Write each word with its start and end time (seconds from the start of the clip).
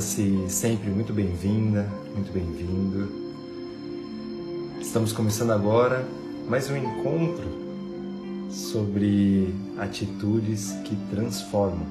Sinta-se 0.00 0.48
sempre 0.48 0.88
muito 0.88 1.12
bem-vinda, 1.12 1.86
muito 2.14 2.32
bem-vindo. 2.32 3.06
Estamos 4.80 5.12
começando 5.12 5.50
agora 5.50 6.06
mais 6.48 6.70
um 6.70 6.76
encontro 6.76 7.44
sobre 8.50 9.54
atitudes 9.76 10.72
que 10.84 10.96
transformam, 11.10 11.86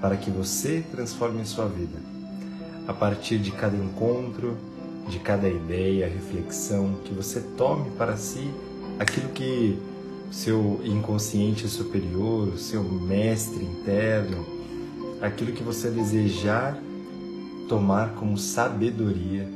para 0.00 0.16
que 0.16 0.32
você 0.32 0.84
transforme 0.90 1.44
sua 1.44 1.66
vida. 1.66 1.96
A 2.88 2.92
partir 2.92 3.38
de 3.38 3.52
cada 3.52 3.76
encontro, 3.76 4.56
de 5.08 5.20
cada 5.20 5.48
ideia, 5.48 6.08
reflexão, 6.08 6.96
que 7.04 7.14
você 7.14 7.40
tome 7.56 7.88
para 7.92 8.16
si 8.16 8.50
aquilo 8.98 9.28
que 9.28 9.78
seu 10.32 10.80
inconsciente 10.84 11.68
superior, 11.68 12.58
seu 12.58 12.82
mestre 12.82 13.64
interno, 13.64 14.44
aquilo 15.22 15.52
que 15.52 15.62
você 15.62 15.88
desejar 15.88 16.76
tomar 17.68 18.14
como 18.14 18.38
sabedoria. 18.38 19.46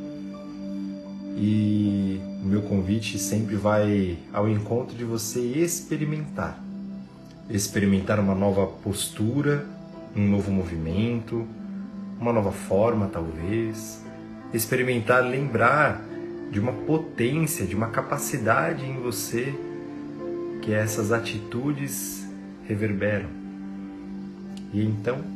E 1.36 2.20
o 2.42 2.46
meu 2.46 2.62
convite 2.62 3.18
sempre 3.18 3.56
vai 3.56 4.18
ao 4.32 4.48
encontro 4.48 4.94
de 4.94 5.04
você 5.04 5.40
experimentar. 5.40 6.62
Experimentar 7.50 8.20
uma 8.20 8.34
nova 8.34 8.66
postura, 8.66 9.66
um 10.14 10.28
novo 10.28 10.52
movimento, 10.52 11.46
uma 12.20 12.32
nova 12.32 12.52
forma, 12.52 13.08
talvez. 13.08 14.02
Experimentar 14.52 15.24
lembrar 15.24 16.02
de 16.50 16.60
uma 16.60 16.72
potência, 16.72 17.66
de 17.66 17.74
uma 17.74 17.88
capacidade 17.88 18.84
em 18.84 19.00
você 19.00 19.54
que 20.60 20.72
essas 20.72 21.10
atitudes 21.10 22.28
reverberam. 22.68 23.28
E 24.72 24.84
então, 24.84 25.31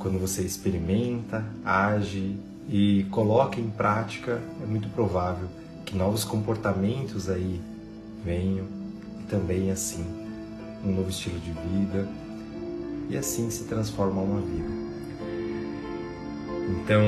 quando 0.00 0.18
você 0.18 0.42
experimenta, 0.42 1.44
age 1.64 2.34
e 2.68 3.06
coloca 3.10 3.60
em 3.60 3.68
prática, 3.70 4.40
é 4.62 4.66
muito 4.66 4.88
provável 4.88 5.46
que 5.84 5.94
novos 5.94 6.24
comportamentos 6.24 7.28
aí 7.28 7.60
venham 8.24 8.66
e 9.20 9.24
também 9.24 9.70
assim 9.70 10.04
um 10.84 10.92
novo 10.92 11.10
estilo 11.10 11.38
de 11.40 11.52
vida 11.52 12.08
e 13.10 13.16
assim 13.16 13.50
se 13.50 13.64
transforma 13.64 14.22
uma 14.22 14.40
vida. 14.40 14.80
Então, 16.70 17.04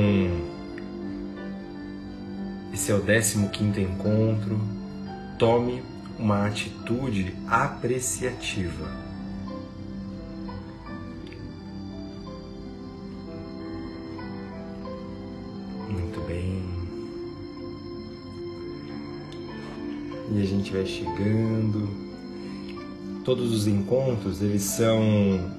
esse 2.74 2.92
é 2.92 2.94
o 2.94 3.00
15 3.00 3.48
quinto 3.48 3.80
encontro. 3.80 4.60
Tome 5.38 5.82
uma 6.18 6.46
atitude 6.46 7.34
apreciativa 7.48 9.01
e 20.70 20.72
vai 20.72 20.86
chegando. 20.86 21.88
Todos 23.24 23.52
os 23.52 23.66
encontros 23.66 24.42
eles 24.42 24.62
são 24.62 25.00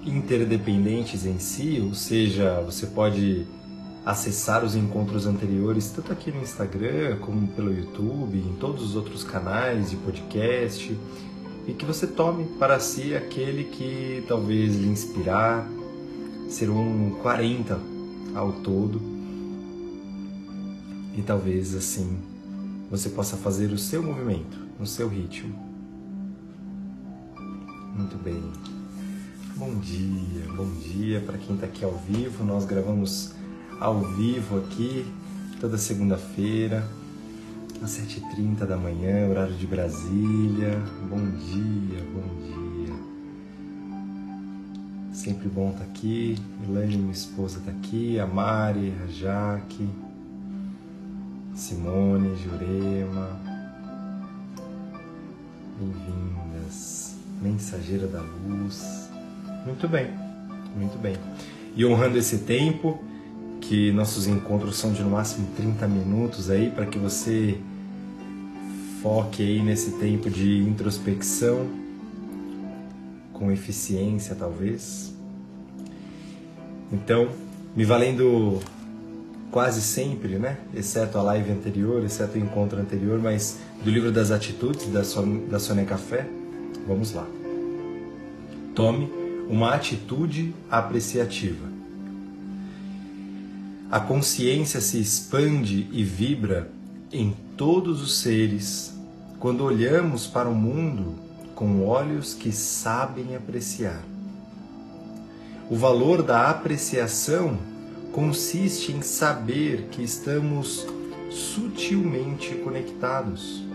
interdependentes 0.05 1.25
em 1.25 1.39
si, 1.39 1.81
ou 1.81 1.93
seja, 1.93 2.61
você 2.61 2.87
pode 2.87 3.45
acessar 4.05 4.65
os 4.65 4.75
encontros 4.75 5.25
anteriores 5.25 5.89
tanto 5.91 6.11
aqui 6.11 6.29
no 6.29 6.41
Instagram 6.41 7.17
como 7.19 7.47
pelo 7.47 7.73
YouTube, 7.73 8.37
em 8.37 8.55
todos 8.59 8.83
os 8.83 8.95
outros 8.95 9.23
canais 9.23 9.91
de 9.91 9.95
podcast, 9.95 10.97
e 11.65 11.71
que 11.71 11.85
você 11.85 12.05
tome 12.05 12.45
para 12.59 12.79
si 12.79 13.15
aquele 13.15 13.63
que 13.63 14.23
talvez 14.27 14.75
lhe 14.75 14.87
inspirar, 14.87 15.65
serão 16.49 17.17
40 17.21 17.79
ao 18.35 18.51
todo, 18.51 19.01
e 21.15 21.21
talvez 21.21 21.73
assim 21.75 22.17
você 22.91 23.09
possa 23.09 23.37
fazer 23.37 23.71
o 23.71 23.77
seu 23.77 24.03
movimento 24.03 24.62
no 24.83 24.87
seu 24.87 25.07
ritmo. 25.07 25.55
Muito 27.95 28.21
bem. 28.21 28.43
Bom 29.55 29.79
dia, 29.79 30.43
bom 30.57 30.69
dia 30.73 31.21
para 31.21 31.37
quem 31.37 31.55
está 31.55 31.67
aqui 31.67 31.85
ao 31.85 31.93
vivo. 31.93 32.43
Nós 32.43 32.65
gravamos 32.65 33.33
ao 33.79 34.01
vivo 34.01 34.57
aqui 34.57 35.05
toda 35.61 35.77
segunda-feira, 35.77 36.85
às 37.81 37.91
7h30 37.91 38.65
da 38.65 38.75
manhã, 38.75 39.29
horário 39.29 39.55
de 39.55 39.65
Brasília. 39.65 40.77
Bom 41.09 41.29
dia, 41.31 42.05
bom 42.13 42.27
dia. 42.43 42.93
Sempre 45.13 45.47
bom 45.47 45.69
estar 45.69 45.85
tá 45.85 45.85
aqui. 45.85 46.35
Elaine, 46.67 46.97
minha 46.97 47.13
esposa, 47.13 47.59
está 47.59 47.71
aqui. 47.71 48.19
A 48.19 48.27
Mari, 48.27 48.93
a 49.01 49.07
Jaque, 49.07 49.87
Simone, 51.55 52.35
Jurema, 52.35 53.52
Bem-vindas, 55.83 57.17
mensageira 57.41 58.07
da 58.07 58.21
luz. 58.21 59.09
Muito 59.65 59.85
bem, 59.85 60.07
muito 60.77 60.97
bem. 60.97 61.17
E 61.75 61.85
honrando 61.85 62.17
esse 62.17 62.37
tempo, 62.39 63.03
que 63.59 63.91
nossos 63.91 64.25
encontros 64.25 64.77
são 64.77 64.93
de 64.93 65.01
no 65.01 65.09
máximo 65.09 65.45
30 65.57 65.85
minutos 65.89 66.49
aí, 66.49 66.69
para 66.69 66.85
que 66.85 66.97
você 66.97 67.57
foque 69.01 69.43
aí 69.43 69.61
nesse 69.61 69.91
tempo 69.99 70.29
de 70.29 70.59
introspecção, 70.59 71.67
com 73.33 73.51
eficiência 73.51 74.35
talvez. 74.35 75.13
Então, 76.93 77.27
me 77.75 77.83
valendo 77.83 78.61
quase 79.53 79.83
sempre, 79.83 80.39
né? 80.39 80.57
Exceto 80.73 81.19
a 81.19 81.21
live 81.21 81.51
anterior, 81.51 82.03
exceto 82.03 82.39
o 82.39 82.41
encontro 82.41 82.81
anterior, 82.81 83.19
mas 83.19 83.59
do 83.83 83.91
livro 83.91 84.11
das 84.11 84.31
atitudes 84.31 84.87
da, 84.87 85.03
Son 85.03 85.45
da 85.47 85.85
Café, 85.85 86.27
vamos 86.87 87.13
lá. 87.13 87.27
Tome 88.73 89.07
uma 89.47 89.75
atitude 89.75 90.55
apreciativa. 90.71 91.67
A 93.91 93.99
consciência 93.99 94.81
se 94.81 94.99
expande 94.99 95.87
e 95.91 96.03
vibra 96.03 96.71
em 97.11 97.35
todos 97.55 98.01
os 98.01 98.21
seres 98.21 98.91
quando 99.39 99.63
olhamos 99.63 100.25
para 100.25 100.49
o 100.49 100.55
mundo 100.55 101.13
com 101.53 101.85
olhos 101.85 102.33
que 102.33 102.51
sabem 102.51 103.35
apreciar. 103.35 104.01
O 105.69 105.75
valor 105.75 106.23
da 106.23 106.49
apreciação 106.49 107.59
consiste 108.13 108.91
em 108.91 109.01
saber 109.01 109.87
que 109.89 110.03
estamos 110.03 110.85
sutilmente 111.31 112.53
conectados 112.57 113.65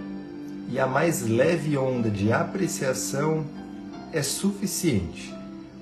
e 0.71 0.78
a 0.78 0.87
mais 0.87 1.26
leve 1.26 1.76
onda 1.76 2.09
de 2.09 2.32
apreciação 2.32 3.44
é 4.12 4.22
suficiente 4.22 5.34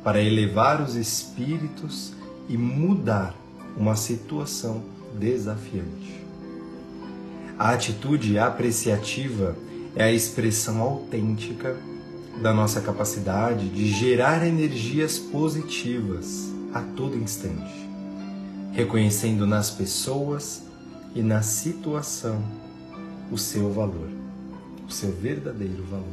para 0.02 0.22
elevar 0.22 0.80
os 0.80 0.94
espíritos 0.94 2.14
e 2.48 2.56
mudar 2.56 3.34
uma 3.76 3.94
situação 3.94 4.82
desafiante. 5.18 6.24
A 7.58 7.72
atitude 7.72 8.38
apreciativa 8.38 9.54
é 9.94 10.04
a 10.04 10.12
expressão 10.12 10.80
autêntica 10.80 11.76
da 12.40 12.54
nossa 12.54 12.80
capacidade 12.80 13.68
de 13.68 13.86
gerar 13.88 14.46
energias 14.46 15.18
positivas 15.18 16.50
a 16.72 16.80
todo 16.80 17.16
instante 17.16 17.85
reconhecendo 18.76 19.46
nas 19.46 19.70
pessoas 19.70 20.62
e 21.14 21.22
na 21.22 21.40
situação 21.40 22.42
o 23.32 23.38
seu 23.38 23.72
valor, 23.72 24.10
o 24.86 24.92
seu 24.92 25.10
verdadeiro 25.12 25.82
valor. 25.84 26.04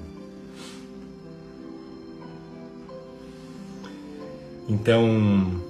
Então, 4.70 5.62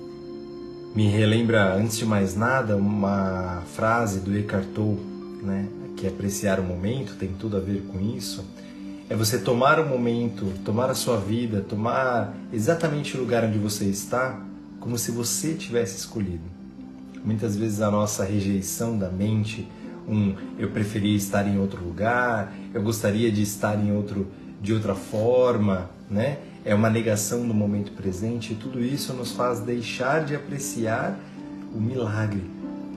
me 0.95 1.07
relembra, 1.07 1.73
antes 1.73 1.97
de 1.97 2.05
mais 2.05 2.35
nada, 2.35 2.77
uma 2.77 3.63
frase 3.73 4.19
do 4.19 4.37
Eckhart 4.37 4.67
Tolle, 4.75 4.99
né, 5.41 5.67
que 5.97 6.05
é 6.05 6.09
apreciar 6.09 6.59
o 6.59 6.63
momento, 6.63 7.15
tem 7.15 7.29
tudo 7.29 7.57
a 7.57 7.59
ver 7.59 7.81
com 7.91 7.99
isso. 7.99 8.45
É 9.09 9.15
você 9.15 9.39
tomar 9.39 9.79
o 9.79 9.89
momento, 9.89 10.45
tomar 10.63 10.91
a 10.91 10.95
sua 10.95 11.17
vida, 11.17 11.65
tomar 11.67 12.35
exatamente 12.53 13.17
o 13.17 13.19
lugar 13.19 13.43
onde 13.43 13.57
você 13.57 13.85
está, 13.85 14.39
como 14.79 14.95
se 14.95 15.09
você 15.09 15.55
tivesse 15.55 15.97
escolhido. 15.97 16.62
Muitas 17.23 17.55
vezes 17.55 17.81
a 17.81 17.89
nossa 17.89 18.23
rejeição 18.23 18.97
da 18.97 19.09
mente, 19.09 19.67
um 20.07 20.35
eu 20.57 20.69
preferia 20.69 21.15
estar 21.15 21.47
em 21.47 21.57
outro 21.57 21.83
lugar, 21.83 22.53
eu 22.73 22.81
gostaria 22.81 23.31
de 23.31 23.41
estar 23.41 23.75
em 23.75 23.95
outro 23.95 24.27
de 24.61 24.73
outra 24.73 24.95
forma, 24.95 25.89
né? 26.09 26.39
É 26.63 26.73
uma 26.73 26.89
negação 26.89 27.45
do 27.45 27.53
momento 27.53 27.91
presente 27.91 28.53
e 28.53 28.55
tudo 28.55 28.81
isso 28.81 29.13
nos 29.13 29.33
faz 29.33 29.59
deixar 29.59 30.23
de 30.23 30.33
apreciar 30.33 31.19
o 31.75 31.81
milagre, 31.81 32.43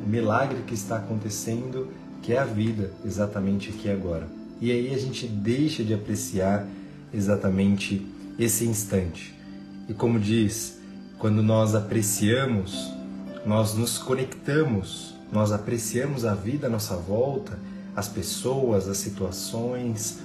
o 0.05 0.09
milagre 0.09 0.59
que 0.65 0.75
está 0.75 0.97
acontecendo, 0.97 1.89
que 2.23 2.33
é 2.33 2.39
a 2.39 2.45
vida 2.45 2.93
exatamente 3.05 3.71
aqui 3.71 3.91
agora. 3.91 4.29
E 4.61 4.71
aí 4.71 4.95
a 4.95 4.99
gente 4.99 5.27
deixa 5.27 5.83
de 5.83 5.93
apreciar 5.93 6.67
exatamente 7.13 8.07
esse 8.39 8.65
instante. 8.65 9.35
E 9.89 9.95
como 9.95 10.21
diz, 10.21 10.79
quando 11.19 11.43
nós 11.43 11.75
apreciamos, 11.75 12.93
nós 13.47 13.75
nos 13.75 13.97
conectamos, 13.97 15.15
nós 15.33 15.53
apreciamos 15.53 16.25
a 16.25 16.35
vida 16.35 16.67
à 16.67 16.71
nossa 16.71 16.97
volta, 16.97 17.59
as 17.95 18.09
pessoas, 18.09 18.89
as 18.89 18.99
situações. 18.99 20.19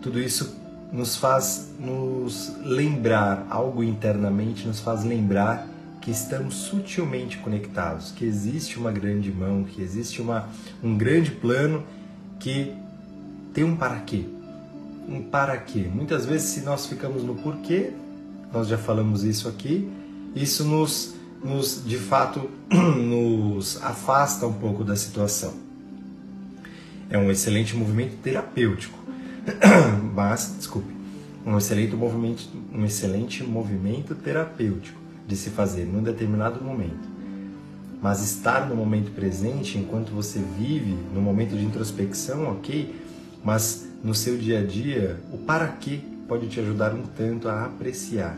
Tudo 0.00 0.18
isso 0.18 0.56
nos 0.90 1.16
faz 1.16 1.72
nos 1.78 2.52
lembrar, 2.62 3.46
algo 3.50 3.84
internamente 3.84 4.66
nos 4.66 4.80
faz 4.80 5.04
lembrar 5.04 5.68
que 6.00 6.10
estamos 6.10 6.54
sutilmente 6.54 7.38
conectados, 7.38 8.12
que 8.12 8.24
existe 8.24 8.78
uma 8.78 8.92
grande 8.92 9.30
mão, 9.30 9.64
que 9.64 9.82
existe 9.82 10.20
uma, 10.20 10.48
um 10.82 10.96
grande 10.96 11.30
plano 11.30 11.82
que 12.38 12.74
tem 13.52 13.64
um 13.64 13.76
para 13.76 14.00
quê. 14.00 14.24
Um 15.08 15.22
para 15.22 15.56
quê. 15.58 15.88
Muitas 15.92 16.24
vezes, 16.26 16.48
se 16.48 16.60
nós 16.60 16.86
ficamos 16.86 17.22
no 17.22 17.34
porquê, 17.36 17.92
nós 18.52 18.68
já 18.68 18.78
falamos 18.78 19.24
isso 19.24 19.48
aqui, 19.48 19.90
isso 20.34 20.64
nos, 20.64 21.14
nos 21.44 21.84
de 21.84 21.98
fato, 21.98 22.50
nos 22.72 23.80
afasta 23.82 24.46
um 24.46 24.52
pouco 24.54 24.82
da 24.82 24.96
situação. 24.96 25.52
É 27.10 27.18
um 27.18 27.30
excelente 27.30 27.76
movimento 27.76 28.16
terapêutico, 28.22 28.98
mas, 30.14 30.54
desculpe, 30.56 30.92
um 31.44 31.58
excelente 31.58 31.94
movimento, 31.94 32.48
um 32.72 32.84
excelente 32.86 33.44
movimento 33.44 34.14
terapêutico 34.14 34.98
de 35.28 35.36
se 35.36 35.50
fazer 35.50 35.84
num 35.84 36.02
determinado 36.02 36.64
momento. 36.64 37.12
Mas 38.00 38.22
estar 38.22 38.66
no 38.66 38.74
momento 38.74 39.14
presente, 39.14 39.78
enquanto 39.78 40.10
você 40.10 40.42
vive 40.58 40.96
no 41.14 41.20
momento 41.20 41.56
de 41.56 41.64
introspecção, 41.64 42.50
ok, 42.52 42.94
mas 43.44 43.86
no 44.02 44.14
seu 44.14 44.38
dia 44.38 44.60
a 44.60 44.62
dia, 44.62 45.20
o 45.30 45.38
para 45.38 45.68
quê 45.68 46.00
pode 46.26 46.48
te 46.48 46.58
ajudar 46.60 46.94
um 46.94 47.02
tanto 47.02 47.48
a 47.48 47.66
apreciar 47.66 48.36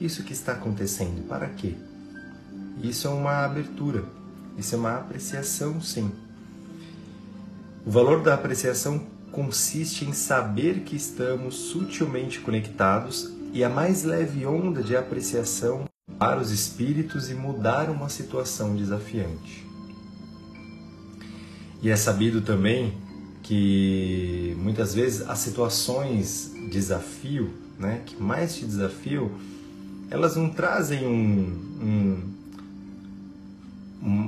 isso 0.00 0.22
que 0.22 0.32
está 0.32 0.52
acontecendo, 0.52 1.26
para 1.26 1.46
quê? 1.48 1.74
Isso 2.82 3.06
é 3.06 3.10
uma 3.10 3.44
abertura, 3.44 4.04
isso 4.56 4.74
é 4.74 4.78
uma 4.78 4.96
apreciação, 4.96 5.80
sim. 5.80 6.10
O 7.84 7.90
valor 7.90 8.22
da 8.22 8.34
apreciação 8.34 9.00
consiste 9.32 10.04
em 10.04 10.12
saber 10.12 10.80
que 10.80 10.96
estamos 10.96 11.54
sutilmente 11.54 12.40
conectados 12.40 13.32
e 13.52 13.64
a 13.64 13.68
mais 13.68 14.04
leve 14.04 14.44
onda 14.46 14.82
de 14.82 14.96
apreciação 14.96 15.84
para 16.18 16.40
os 16.40 16.50
espíritos 16.50 17.30
e 17.30 17.34
mudar 17.34 17.90
uma 17.90 18.08
situação 18.08 18.74
desafiante. 18.74 19.66
E 21.80 21.90
é 21.90 21.96
sabido 21.96 22.40
também 22.40 22.94
que 23.42 24.56
muitas 24.58 24.94
vezes 24.94 25.26
as 25.28 25.38
situações 25.38 26.52
desafio, 26.70 27.50
né, 27.78 28.02
que 28.04 28.20
mais 28.20 28.56
te 28.56 28.64
desafiam, 28.64 29.30
elas 30.10 30.36
não 30.36 30.50
trazem 30.50 31.06
um, 31.06 31.80
um, 31.80 32.37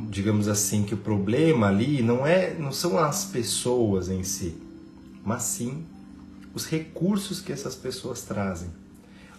digamos 0.09 0.49
assim, 0.49 0.83
que 0.83 0.95
o 0.95 0.99
problema 0.99 1.69
ali 1.69 2.03
não 2.03 2.27
é, 2.27 2.55
não 2.55 2.73
são 2.73 2.99
as 2.99 3.25
pessoas 3.25 4.09
em 4.09 4.23
si, 4.23 4.57
mas 5.25 5.43
sim 5.43 5.85
os 6.53 6.67
recursos 6.67 7.41
que 7.41 7.53
essas 7.53 7.75
pessoas 7.75 8.23
trazem. 8.23 8.69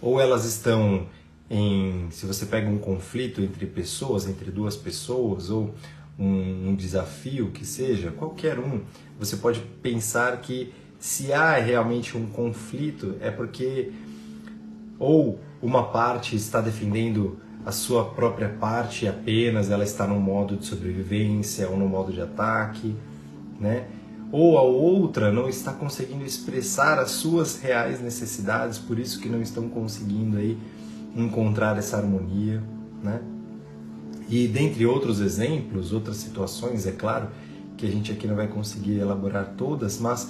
Ou 0.01 0.19
elas 0.19 0.45
estão 0.45 1.07
em, 1.50 2.07
se 2.12 2.25
você 2.25 2.45
pega 2.45 2.69
um 2.69 2.78
conflito 2.78 3.42
entre 3.42 3.66
pessoas, 3.66 4.28
entre 4.28 4.50
duas 4.50 4.78
pessoas, 4.78 5.50
ou 5.50 5.75
um, 6.18 6.69
um 6.69 6.75
desafio 6.75 7.51
que 7.51 7.66
seja, 7.66 8.12
qualquer 8.12 8.57
um, 8.57 8.81
você 9.19 9.36
pode 9.36 9.60
pensar 9.81 10.39
que 10.39 10.74
se 11.00 11.33
há 11.33 11.57
realmente 11.57 12.16
um 12.18 12.28
conflito 12.28 13.16
é 13.19 13.30
porque 13.31 13.92
ou 14.98 15.39
uma 15.62 15.92
parte 15.92 16.36
está 16.36 16.62
defendendo 16.62 17.39
a 17.65 17.71
sua 17.71 18.05
própria 18.05 18.49
parte 18.49 19.07
apenas, 19.07 19.69
ela 19.69 19.83
está 19.83 20.07
no 20.07 20.19
modo 20.19 20.57
de 20.57 20.65
sobrevivência 20.65 21.69
ou 21.69 21.77
no 21.77 21.87
modo 21.87 22.11
de 22.11 22.21
ataque, 22.21 22.95
né? 23.59 23.85
Ou 24.31 24.57
a 24.57 24.61
outra 24.61 25.31
não 25.31 25.47
está 25.49 25.73
conseguindo 25.73 26.25
expressar 26.25 26.97
as 26.97 27.11
suas 27.11 27.61
reais 27.61 28.01
necessidades, 28.01 28.79
por 28.79 28.97
isso 28.97 29.19
que 29.19 29.29
não 29.29 29.41
estão 29.41 29.67
conseguindo 29.69 30.37
aí 30.37 30.57
encontrar 31.15 31.77
essa 31.77 31.97
harmonia, 31.97 32.63
né? 33.03 33.21
E 34.29 34.47
dentre 34.47 34.85
outros 34.85 35.19
exemplos, 35.19 35.91
outras 35.91 36.17
situações, 36.17 36.87
é 36.87 36.91
claro 36.91 37.27
que 37.77 37.85
a 37.85 37.89
gente 37.89 38.11
aqui 38.11 38.25
não 38.25 38.35
vai 38.35 38.47
conseguir 38.47 38.97
elaborar 38.97 39.53
todas, 39.57 39.99
mas 39.99 40.29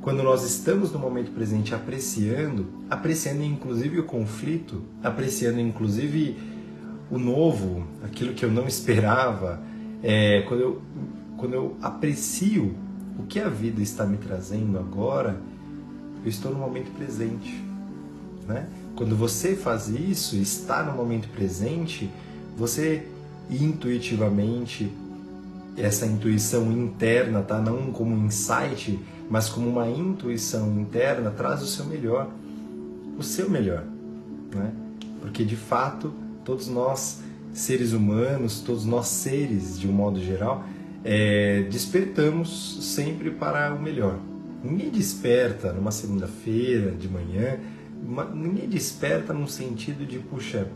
quando 0.00 0.22
nós 0.22 0.42
estamos 0.42 0.90
no 0.90 0.98
momento 0.98 1.30
presente 1.30 1.74
apreciando, 1.74 2.66
apreciando 2.90 3.44
inclusive 3.44 4.00
o 4.00 4.04
conflito, 4.04 4.82
apreciando 5.02 5.60
inclusive 5.60 6.36
o 7.10 7.18
novo, 7.18 7.84
aquilo 8.04 8.34
que 8.34 8.44
eu 8.44 8.50
não 8.50 8.66
esperava, 8.66 9.60
é, 10.02 10.42
quando, 10.42 10.60
eu, 10.60 10.82
quando 11.36 11.54
eu 11.54 11.76
aprecio 11.82 12.74
o 13.18 13.24
que 13.24 13.38
a 13.38 13.48
vida 13.48 13.82
está 13.82 14.04
me 14.04 14.16
trazendo 14.16 14.78
agora, 14.78 15.36
eu 16.24 16.28
estou 16.28 16.52
no 16.52 16.58
momento 16.58 16.90
presente, 16.92 17.62
né? 18.46 18.68
Quando 18.94 19.16
você 19.16 19.56
faz 19.56 19.88
isso, 19.88 20.36
está 20.36 20.82
no 20.82 20.92
momento 20.92 21.28
presente, 21.28 22.10
você 22.56 23.06
intuitivamente, 23.50 24.90
essa 25.76 26.06
intuição 26.06 26.70
interna, 26.70 27.42
tá? 27.42 27.58
Não 27.60 27.90
como 27.92 28.14
insight, 28.26 28.98
mas 29.30 29.48
como 29.48 29.68
uma 29.68 29.88
intuição 29.88 30.78
interna, 30.78 31.30
traz 31.30 31.62
o 31.62 31.66
seu 31.66 31.86
melhor, 31.86 32.30
o 33.18 33.22
seu 33.22 33.48
melhor, 33.48 33.84
né? 34.54 34.72
Porque 35.20 35.44
de 35.44 35.56
fato, 35.56 36.12
todos 36.44 36.68
nós 36.68 37.20
seres 37.52 37.92
humanos, 37.92 38.60
todos 38.60 38.84
nós 38.84 39.08
seres 39.08 39.78
de 39.78 39.88
um 39.88 39.92
modo 39.92 40.20
geral, 40.20 40.64
é, 41.04 41.62
despertamos 41.70 42.78
sempre 42.94 43.30
para 43.30 43.74
o 43.74 43.80
melhor. 43.80 44.18
Ninguém 44.64 44.90
desperta 44.90 45.72
numa 45.72 45.90
segunda-feira 45.90 46.92
de 46.92 47.08
manhã 47.08 47.58
ninguém 48.34 48.68
desperta 48.68 49.32
num 49.32 49.46
sentido 49.46 50.04
de, 50.04 50.18
puxa, 50.18 50.68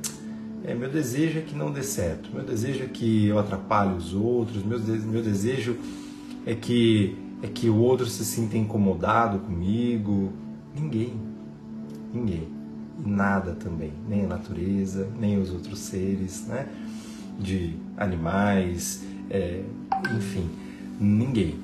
é, 0.64 0.74
meu 0.74 0.90
desejo 0.90 1.38
é 1.38 1.42
que 1.42 1.54
não 1.54 1.70
dê 1.70 1.82
certo, 1.82 2.30
meu 2.32 2.44
desejo 2.44 2.84
é 2.84 2.86
que 2.86 3.26
eu 3.26 3.38
atrapalhe 3.38 3.94
os 3.96 4.14
outros, 4.14 4.62
meu, 4.62 4.78
meu 4.78 5.22
desejo 5.22 5.76
é 6.44 6.54
que, 6.54 7.16
é 7.42 7.48
que 7.48 7.68
o 7.68 7.76
outro 7.76 8.06
se 8.06 8.24
sinta 8.24 8.56
incomodado 8.56 9.40
comigo. 9.40 10.32
Ninguém, 10.74 11.14
ninguém. 12.12 12.55
E 13.04 13.08
nada 13.08 13.52
também, 13.52 13.92
nem 14.08 14.24
a 14.24 14.28
natureza, 14.28 15.08
nem 15.18 15.38
os 15.38 15.50
outros 15.50 15.78
seres, 15.80 16.46
né? 16.46 16.68
De 17.38 17.76
animais, 17.96 19.04
é, 19.30 19.62
enfim, 20.16 20.48
ninguém. 21.00 21.58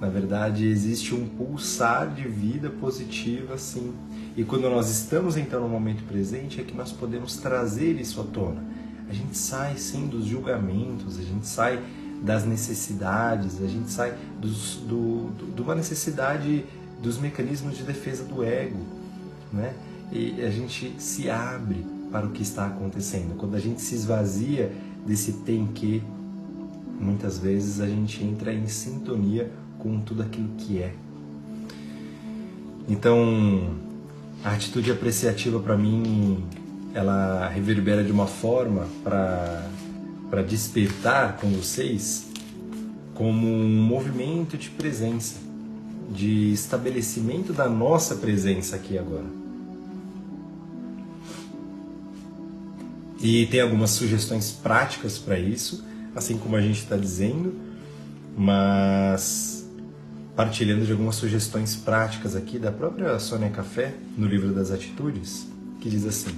Na 0.00 0.08
verdade, 0.08 0.66
existe 0.66 1.14
um 1.14 1.28
pulsar 1.28 2.12
de 2.12 2.26
vida 2.26 2.68
positiva, 2.70 3.56
sim. 3.56 3.92
E 4.36 4.42
quando 4.42 4.68
nós 4.68 4.90
estamos 4.90 5.36
então 5.36 5.60
no 5.60 5.68
momento 5.68 6.02
presente, 6.04 6.60
é 6.60 6.64
que 6.64 6.74
nós 6.74 6.90
podemos 6.90 7.36
trazer 7.36 8.00
isso 8.00 8.20
à 8.20 8.24
tona. 8.24 8.64
A 9.08 9.12
gente 9.12 9.36
sai 9.36 9.76
sim 9.76 10.06
dos 10.08 10.24
julgamentos, 10.24 11.18
a 11.18 11.22
gente 11.22 11.46
sai 11.46 11.80
das 12.22 12.44
necessidades, 12.44 13.62
a 13.62 13.66
gente 13.66 13.90
sai 13.90 14.14
dos, 14.40 14.76
do, 14.76 15.28
do, 15.30 15.54
de 15.54 15.60
uma 15.60 15.74
necessidade 15.74 16.64
dos 17.02 17.18
mecanismos 17.18 17.76
de 17.76 17.82
defesa 17.82 18.24
do 18.24 18.42
ego, 18.42 18.80
né? 19.52 19.74
E 20.12 20.42
a 20.42 20.50
gente 20.50 20.94
se 20.98 21.30
abre 21.30 21.86
para 22.10 22.26
o 22.26 22.30
que 22.30 22.42
está 22.42 22.66
acontecendo. 22.66 23.34
Quando 23.36 23.54
a 23.54 23.58
gente 23.58 23.80
se 23.80 23.94
esvazia 23.94 24.70
desse 25.06 25.32
tem 25.32 25.66
que, 25.66 26.02
muitas 27.00 27.38
vezes 27.38 27.80
a 27.80 27.86
gente 27.86 28.22
entra 28.22 28.52
em 28.52 28.66
sintonia 28.66 29.50
com 29.78 29.98
tudo 30.00 30.22
aquilo 30.22 30.50
que 30.58 30.82
é. 30.82 30.94
Então, 32.86 33.74
a 34.44 34.50
atitude 34.50 34.92
apreciativa 34.92 35.58
para 35.58 35.78
mim, 35.78 36.44
ela 36.92 37.48
reverbera 37.48 38.04
de 38.04 38.12
uma 38.12 38.26
forma 38.26 38.86
para 39.02 40.42
despertar 40.42 41.38
com 41.38 41.48
vocês 41.48 42.26
como 43.14 43.46
um 43.46 43.82
movimento 43.82 44.58
de 44.58 44.68
presença, 44.68 45.36
de 46.10 46.52
estabelecimento 46.52 47.52
da 47.52 47.68
nossa 47.68 48.16
presença 48.16 48.76
aqui 48.76 48.98
agora. 48.98 49.41
E 53.22 53.46
tem 53.46 53.60
algumas 53.60 53.90
sugestões 53.90 54.50
práticas 54.50 55.16
para 55.16 55.38
isso, 55.38 55.86
assim 56.12 56.36
como 56.36 56.56
a 56.56 56.60
gente 56.60 56.80
está 56.80 56.96
dizendo, 56.96 57.54
mas 58.36 59.64
partilhando 60.34 60.84
de 60.84 60.90
algumas 60.90 61.14
sugestões 61.14 61.76
práticas 61.76 62.34
aqui 62.34 62.58
da 62.58 62.72
própria 62.72 63.16
Sônia 63.20 63.48
Café, 63.48 63.94
no 64.18 64.26
livro 64.26 64.52
das 64.52 64.72
Atitudes, 64.72 65.46
que 65.80 65.88
diz 65.88 66.04
assim: 66.04 66.32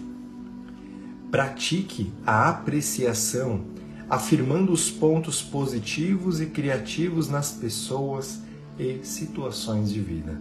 pratique 1.30 2.12
a 2.26 2.50
apreciação, 2.50 3.64
afirmando 4.10 4.70
os 4.70 4.90
pontos 4.90 5.40
positivos 5.40 6.38
e 6.38 6.46
criativos 6.46 7.30
nas 7.30 7.50
pessoas 7.50 8.42
e 8.78 9.00
situações 9.02 9.90
de 9.90 10.00
vida. 10.00 10.38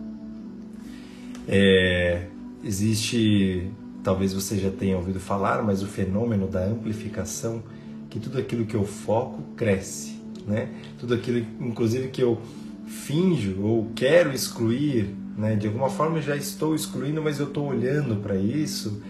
É, 1.47 2.27
existe 2.63 3.71
talvez 4.03 4.33
você 4.33 4.57
já 4.57 4.69
tenha 4.69 4.97
ouvido 4.97 5.19
falar, 5.19 5.63
mas 5.63 5.81
o 5.81 5.87
fenômeno 5.87 6.47
da 6.47 6.65
amplificação, 6.65 7.63
que 8.09 8.19
tudo 8.19 8.37
aquilo 8.37 8.65
que 8.65 8.75
eu 8.75 8.85
foco 8.85 9.41
cresce, 9.55 10.21
né? 10.45 10.69
Tudo 10.99 11.13
aquilo, 11.13 11.45
inclusive, 11.61 12.09
que 12.09 12.21
eu 12.21 12.39
finjo 12.85 13.61
ou 13.61 13.91
quero 13.95 14.33
excluir, 14.33 15.15
né? 15.37 15.55
De 15.55 15.67
alguma 15.67 15.89
forma 15.89 16.17
eu 16.17 16.21
já 16.21 16.35
estou 16.35 16.75
excluindo, 16.75 17.21
mas 17.21 17.39
eu 17.39 17.47
estou 17.47 17.67
olhando 17.67 18.17
para 18.17 18.35
isso, 18.35 19.01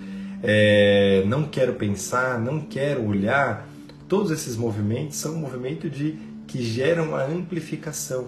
é, 0.41 1.23
não 1.25 1.43
quero 1.43 1.73
pensar, 1.73 2.39
não 2.39 2.61
quero 2.61 3.05
olhar. 3.05 3.67
Todos 4.07 4.31
esses 4.31 4.55
movimentos 4.55 5.17
são 5.17 5.33
um 5.33 5.39
movimento 5.39 5.89
de 5.89 6.17
que 6.45 6.61
geram 6.61 7.15
a 7.15 7.25
amplificação, 7.25 8.27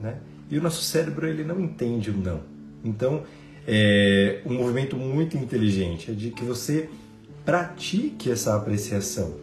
né? 0.00 0.18
E 0.50 0.58
o 0.58 0.62
nosso 0.62 0.82
cérebro 0.82 1.26
ele 1.26 1.44
não 1.44 1.58
entende 1.58 2.10
o 2.10 2.16
não. 2.16 2.40
Então 2.84 3.22
é, 3.66 4.40
um 4.44 4.54
movimento 4.54 4.96
muito 4.96 5.36
inteligente, 5.36 6.10
é 6.10 6.14
de 6.14 6.30
que 6.30 6.44
você 6.44 6.88
pratique 7.44 8.30
essa 8.30 8.56
apreciação, 8.56 9.34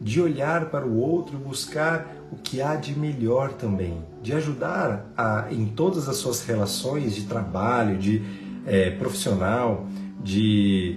de 0.00 0.20
olhar 0.20 0.70
para 0.70 0.86
o 0.86 0.98
outro, 0.98 1.38
buscar 1.38 2.16
o 2.32 2.36
que 2.36 2.60
há 2.60 2.76
de 2.76 2.98
melhor 2.98 3.52
também, 3.52 3.98
de 4.22 4.32
ajudar 4.32 5.12
a, 5.16 5.48
em 5.50 5.66
todas 5.66 6.08
as 6.08 6.16
suas 6.16 6.44
relações 6.44 7.14
de 7.14 7.22
trabalho, 7.22 7.98
de 7.98 8.22
é, 8.66 8.90
profissional, 8.90 9.86
de, 10.22 10.96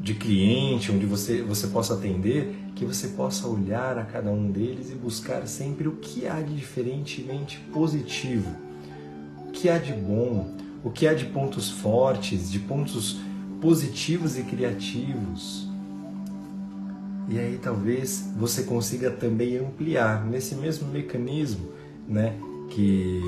de 0.00 0.14
cliente, 0.14 0.90
onde 0.90 1.06
você, 1.06 1.42
você 1.42 1.68
possa 1.68 1.94
atender, 1.94 2.54
que 2.74 2.84
você 2.84 3.08
possa 3.08 3.46
olhar 3.46 3.98
a 3.98 4.04
cada 4.04 4.30
um 4.30 4.50
deles 4.50 4.90
e 4.90 4.94
buscar 4.94 5.46
sempre 5.46 5.88
o 5.88 5.92
que 5.92 6.26
há 6.26 6.40
de 6.40 6.54
diferentemente 6.54 7.58
positivo, 7.72 8.50
o 9.46 9.50
que 9.50 9.68
há 9.68 9.78
de 9.78 9.92
bom, 9.92 10.54
o 10.88 10.90
que 10.90 11.06
há 11.06 11.12
de 11.12 11.26
pontos 11.26 11.70
fortes, 11.70 12.50
de 12.50 12.58
pontos 12.58 13.18
positivos 13.60 14.38
e 14.38 14.42
criativos. 14.42 15.68
E 17.28 17.38
aí 17.38 17.60
talvez 17.62 18.30
você 18.38 18.62
consiga 18.62 19.10
também 19.10 19.58
ampliar 19.58 20.24
nesse 20.24 20.54
mesmo 20.54 20.88
mecanismo, 20.88 21.68
né, 22.08 22.34
que 22.70 23.22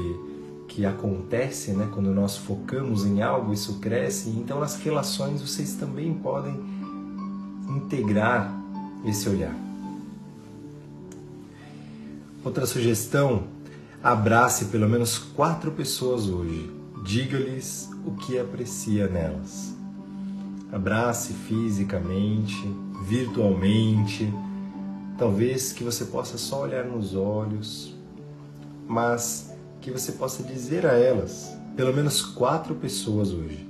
que 0.69 0.87
acontece, 0.87 1.73
né, 1.73 1.89
quando 1.93 2.15
nós 2.15 2.37
focamos 2.37 3.05
em 3.05 3.21
algo, 3.21 3.53
isso 3.53 3.81
cresce. 3.81 4.31
Então 4.31 4.61
nas 4.61 4.77
relações 4.77 5.43
vocês 5.43 5.75
também 5.75 6.15
podem 6.15 6.59
integrar 7.69 8.57
esse 9.05 9.29
olhar. 9.29 9.55
Outra 12.43 12.65
sugestão: 12.65 13.43
abrace 14.03 14.67
pelo 14.67 14.89
menos 14.89 15.19
quatro 15.19 15.73
pessoas 15.73 16.27
hoje 16.27 16.80
Diga-lhes 17.05 17.89
o 18.05 18.13
que 18.13 18.39
aprecia 18.39 19.09
nelas. 19.09 19.75
Abrace 20.73 21.33
fisicamente, 21.33 22.55
virtualmente, 23.07 24.33
talvez 25.19 25.73
que 25.73 25.83
você 25.83 26.05
possa 26.05 26.39
só 26.39 26.63
olhar 26.63 26.85
nos 26.85 27.15
olhos, 27.15 27.97
mas 28.87 29.53
que 29.81 29.91
você 29.91 30.13
possa 30.13 30.43
dizer 30.43 30.87
a 30.87 30.93
elas, 30.93 31.57
pelo 31.77 31.93
menos 31.95 32.21
quatro 32.23 32.75
pessoas 32.75 33.33
hoje, 33.33 33.67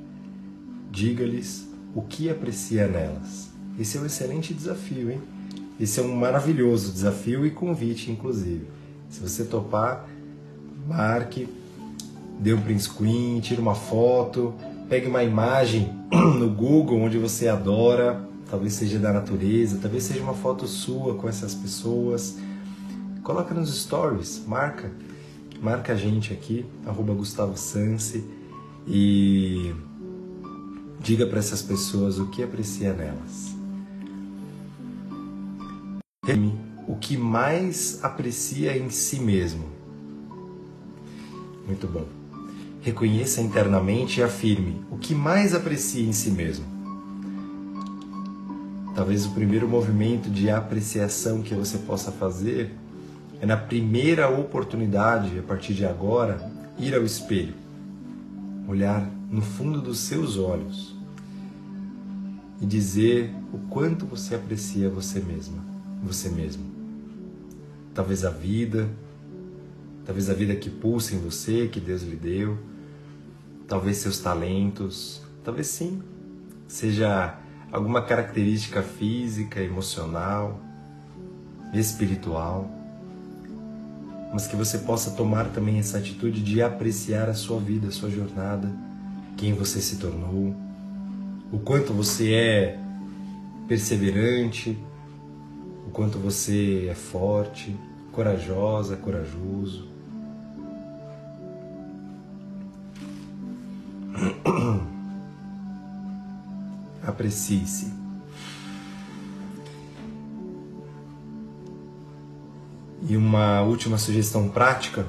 diga-lhes 0.90 1.68
o 1.94 2.02
que 2.02 2.28
aprecia 2.28 2.86
nelas. 2.86 3.50
Esse 3.78 3.96
é 3.96 4.00
um 4.00 4.06
excelente 4.06 4.52
desafio, 4.52 5.10
hein? 5.10 5.20
Esse 5.78 6.00
é 6.00 6.02
um 6.02 6.14
maravilhoso 6.14 6.92
desafio 6.92 7.46
e 7.46 7.50
convite, 7.50 8.10
inclusive. 8.10 8.66
Se 9.08 9.20
você 9.20 9.44
topar, 9.44 10.06
marque 10.86 11.48
dê 12.40 12.54
um 12.54 12.60
print 12.60 12.82
screen, 12.82 13.40
tire 13.40 13.60
uma 13.60 13.74
foto, 13.74 14.54
pegue 14.88 15.06
uma 15.06 15.22
imagem 15.22 15.94
no 16.10 16.48
Google 16.48 16.98
onde 16.98 17.18
você 17.18 17.46
adora, 17.46 18.26
talvez 18.50 18.72
seja 18.72 18.98
da 18.98 19.12
natureza, 19.12 19.78
talvez 19.80 20.04
seja 20.04 20.22
uma 20.22 20.34
foto 20.34 20.66
sua 20.66 21.14
com 21.14 21.28
essas 21.28 21.54
pessoas. 21.54 22.38
Coloca 23.22 23.54
nos 23.54 23.72
stories, 23.82 24.42
marca, 24.46 24.90
marca 25.62 25.92
a 25.92 25.96
gente 25.96 26.32
aqui, 26.32 26.64
arroba 26.86 27.12
Gustavo 27.12 27.56
Sansi 27.56 28.24
e 28.88 29.74
diga 30.98 31.26
para 31.26 31.38
essas 31.38 31.60
pessoas 31.60 32.18
o 32.18 32.28
que 32.28 32.42
aprecia 32.42 32.94
nelas. 32.94 33.54
O 36.88 36.96
que 36.96 37.16
mais 37.16 38.02
aprecia 38.02 38.76
em 38.76 38.90
si 38.90 39.20
mesmo. 39.20 39.64
Muito 41.66 41.86
bom. 41.86 42.19
Reconheça 42.82 43.42
internamente 43.42 44.20
e 44.20 44.22
afirme 44.22 44.82
o 44.90 44.96
que 44.96 45.14
mais 45.14 45.54
aprecia 45.54 46.06
em 46.06 46.12
si 46.12 46.30
mesmo. 46.30 46.64
Talvez 48.94 49.26
o 49.26 49.30
primeiro 49.30 49.68
movimento 49.68 50.30
de 50.30 50.50
apreciação 50.50 51.42
que 51.42 51.54
você 51.54 51.78
possa 51.78 52.10
fazer 52.10 52.74
é 53.40 53.46
na 53.46 53.56
primeira 53.56 54.28
oportunidade, 54.28 55.38
a 55.38 55.42
partir 55.42 55.74
de 55.74 55.84
agora, 55.84 56.50
ir 56.78 56.94
ao 56.94 57.04
espelho, 57.04 57.54
olhar 58.66 59.10
no 59.30 59.40
fundo 59.40 59.80
dos 59.80 60.00
seus 60.00 60.36
olhos 60.36 60.94
e 62.60 62.66
dizer 62.66 63.32
o 63.52 63.58
quanto 63.70 64.04
você 64.04 64.34
aprecia 64.34 64.88
você 64.90 65.20
mesma, 65.20 65.62
você 66.02 66.28
mesmo. 66.28 66.64
Talvez 67.94 68.24
a 68.24 68.30
vida, 68.30 68.88
talvez 70.04 70.28
a 70.28 70.34
vida 70.34 70.54
que 70.54 70.68
pulsa 70.68 71.14
em 71.14 71.18
você, 71.18 71.68
que 71.68 71.80
Deus 71.80 72.02
lhe 72.02 72.16
deu, 72.16 72.58
talvez 73.70 73.98
seus 73.98 74.18
talentos, 74.18 75.22
talvez 75.44 75.68
sim, 75.68 76.02
seja 76.66 77.38
alguma 77.70 78.02
característica 78.02 78.82
física, 78.82 79.60
emocional, 79.60 80.60
espiritual, 81.72 82.68
mas 84.32 84.48
que 84.48 84.56
você 84.56 84.78
possa 84.78 85.12
tomar 85.12 85.50
também 85.50 85.78
essa 85.78 85.98
atitude 85.98 86.42
de 86.42 86.60
apreciar 86.60 87.28
a 87.28 87.34
sua 87.34 87.60
vida, 87.60 87.86
a 87.86 87.92
sua 87.92 88.10
jornada, 88.10 88.68
quem 89.36 89.54
você 89.54 89.80
se 89.80 89.98
tornou, 89.98 90.52
o 91.52 91.58
quanto 91.60 91.92
você 91.92 92.32
é 92.32 92.78
perseverante, 93.68 94.76
o 95.86 95.90
quanto 95.90 96.18
você 96.18 96.88
é 96.90 96.94
forte, 96.94 97.76
corajosa, 98.10 98.96
corajoso. 98.96 99.88
Aprecie-se. 107.06 107.92
E 113.08 113.16
uma 113.16 113.62
última 113.62 113.96
sugestão 113.98 114.48
prática: 114.48 115.06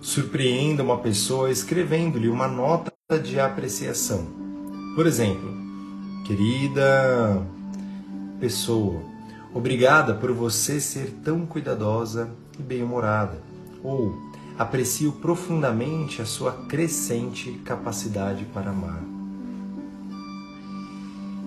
surpreenda 0.00 0.82
uma 0.82 0.98
pessoa 0.98 1.50
escrevendo-lhe 1.50 2.28
uma 2.28 2.46
nota 2.46 2.92
de 3.22 3.40
apreciação. 3.40 4.26
Por 4.94 5.06
exemplo, 5.06 5.50
querida 6.26 7.42
pessoa, 8.38 9.00
obrigada 9.52 10.14
por 10.14 10.32
você 10.32 10.80
ser 10.80 11.10
tão 11.24 11.46
cuidadosa 11.46 12.30
e 12.58 12.62
bem-humorada. 12.62 13.42
Ou 13.82 14.14
aprecio 14.58 15.12
profundamente 15.12 16.22
a 16.22 16.26
sua 16.26 16.52
crescente 16.52 17.52
capacidade 17.64 18.44
para 18.46 18.70
amar. 18.70 19.02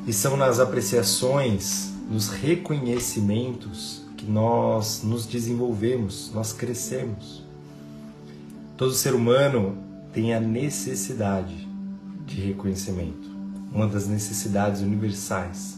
E 0.06 0.14
são 0.14 0.38
nas 0.38 0.60
apreciações, 0.60 1.94
nos 2.10 2.30
reconhecimentos 2.30 4.06
que 4.16 4.26
nós 4.26 5.04
nos 5.04 5.26
desenvolvemos, 5.26 6.32
nós 6.34 6.54
crescemos. 6.54 7.44
Todo 8.78 8.94
ser 8.94 9.14
humano 9.14 9.78
tem 10.14 10.34
a 10.34 10.40
necessidade 10.40 11.68
de 12.26 12.42
reconhecimento, 12.42 13.30
uma 13.72 13.88
das 13.88 14.08
necessidades 14.08 14.82
universais, 14.82 15.78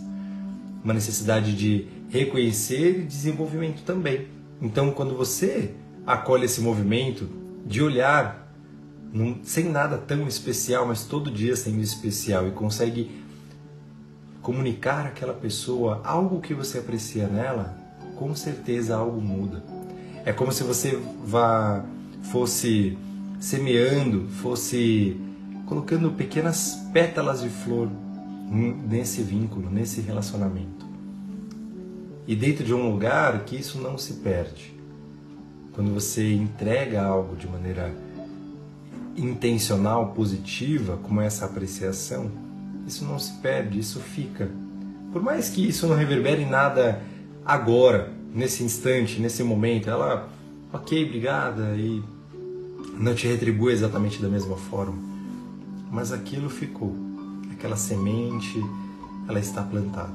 uma 0.84 0.94
necessidade 0.94 1.56
de 1.56 1.88
reconhecer 2.10 3.00
e 3.00 3.04
desenvolvimento 3.04 3.84
também. 3.84 4.28
Então, 4.62 4.92
quando 4.92 5.16
você 5.16 5.74
acolhe 6.10 6.46
esse 6.46 6.60
movimento 6.60 7.30
de 7.68 7.84
olhar 7.84 8.52
num, 9.14 9.42
sem 9.44 9.66
nada 9.66 9.96
tão 9.96 10.28
especial, 10.28 10.88
mas 10.88 11.04
todo 11.04 11.30
dia 11.30 11.56
sendo 11.56 11.82
especial 11.82 12.48
e 12.48 12.52
consegue 12.52 13.24
comunicar 14.42 15.06
àquela 15.06 15.36
pessoa 15.36 16.02
algo 16.04 16.42
que 16.42 16.52
você 16.52 16.80
aprecia 16.80 17.28
nela, 17.28 17.78
com 18.16 18.36
certeza 18.36 18.96
algo 18.96 19.22
muda. 19.22 19.64
É 20.26 20.34
como 20.34 20.52
se 20.52 20.64
você 20.64 21.00
vá 21.24 21.86
fosse 22.24 22.98
semeando, 23.40 24.28
fosse 24.42 25.16
colocando 25.68 26.10
pequenas 26.12 26.88
pétalas 26.92 27.42
de 27.42 27.50
flor 27.50 27.88
nesse 28.50 29.22
vínculo, 29.22 29.70
nesse 29.70 30.02
relacionamento. 30.02 30.88
E 32.28 32.36
dentro 32.36 32.64
de 32.64 32.74
um 32.74 32.90
lugar 32.92 33.46
que 33.46 33.56
isso 33.56 33.80
não 33.80 33.96
se 33.96 34.14
perde 34.16 34.79
quando 35.80 35.94
você 35.94 36.34
entrega 36.34 37.02
algo 37.02 37.38
de 37.38 37.48
maneira 37.48 37.96
intencional, 39.16 40.08
positiva, 40.08 41.00
como 41.02 41.22
essa 41.22 41.46
apreciação, 41.46 42.30
isso 42.86 43.06
não 43.06 43.18
se 43.18 43.32
perde, 43.36 43.80
isso 43.80 44.02
fica. 44.02 44.52
Por 45.14 45.24
mais 45.24 45.48
que 45.48 45.66
isso 45.66 45.88
não 45.88 45.96
reverbere 45.96 46.44
nada 46.46 47.02
agora, 47.46 48.12
nesse 48.36 48.62
instante, 48.62 49.22
nesse 49.22 49.42
momento, 49.42 49.90
ela, 49.90 50.28
ok, 50.74 51.06
obrigada, 51.06 51.74
e 51.78 52.04
não 52.98 53.16
te 53.16 53.26
retribui 53.26 53.72
exatamente 53.72 54.22
da 54.22 54.28
mesma 54.28 54.58
forma, 54.58 54.98
mas 55.90 56.12
aquilo 56.12 56.50
ficou, 56.50 56.94
aquela 57.54 57.78
semente, 57.78 58.62
ela 59.30 59.40
está 59.40 59.64
plantada. 59.64 60.12